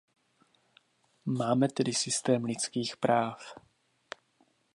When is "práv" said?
2.97-3.53